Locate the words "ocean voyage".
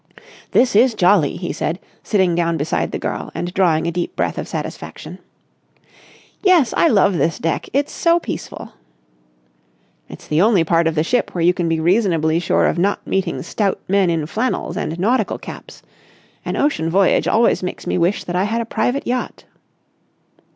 16.57-17.27